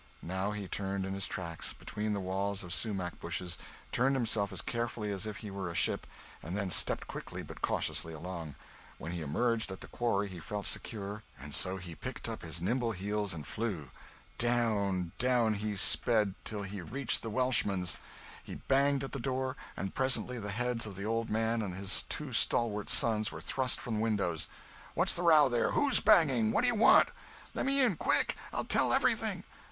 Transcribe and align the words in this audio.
Now 0.23 0.49
he 0.49 0.67
turned 0.67 1.05
in 1.05 1.13
his 1.13 1.27
tracks, 1.27 1.73
between 1.73 2.13
the 2.13 2.19
walls 2.19 2.63
of 2.63 2.73
sumach 2.73 3.19
bushes—turned 3.19 4.15
himself 4.15 4.51
as 4.51 4.63
carefully 4.63 5.11
as 5.11 5.27
if 5.27 5.37
he 5.45 5.51
were 5.51 5.69
a 5.69 5.75
ship—and 5.75 6.57
then 6.57 6.71
stepped 6.71 7.05
quickly 7.05 7.43
but 7.43 7.61
cautiously 7.61 8.11
along. 8.11 8.55
When 8.97 9.11
he 9.11 9.21
emerged 9.21 9.71
at 9.71 9.81
the 9.81 9.87
quarry 9.87 10.27
he 10.27 10.39
felt 10.39 10.65
secure, 10.65 11.21
and 11.39 11.53
so 11.53 11.77
he 11.77 11.93
picked 11.93 12.27
up 12.27 12.41
his 12.41 12.63
nimble 12.63 12.93
heels 12.93 13.31
and 13.31 13.45
flew. 13.45 13.91
Down, 14.39 15.11
down 15.19 15.53
he 15.53 15.75
sped, 15.75 16.33
till 16.45 16.63
he 16.63 16.81
reached 16.81 17.21
the 17.21 17.29
Welshman's. 17.29 17.99
He 18.43 18.55
banged 18.55 19.03
at 19.03 19.11
the 19.11 19.19
door, 19.19 19.55
and 19.77 19.93
presently 19.93 20.39
the 20.39 20.49
heads 20.49 20.87
of 20.87 20.95
the 20.95 21.05
old 21.05 21.29
man 21.29 21.61
and 21.61 21.75
his 21.75 22.05
two 22.09 22.33
stalwart 22.33 22.89
sons 22.89 23.31
were 23.31 23.39
thrust 23.39 23.79
from 23.79 23.99
windows. 24.01 24.47
"What's 24.95 25.13
the 25.13 25.21
row 25.21 25.47
there? 25.47 25.73
Who's 25.73 25.99
banging? 25.99 26.51
What 26.51 26.61
do 26.61 26.67
you 26.69 26.73
want?" 26.73 27.09
"Let 27.53 27.67
me 27.67 27.83
in—quick! 27.83 28.35
I'll 28.51 28.65
tell 28.65 28.93
everything." 28.93 29.43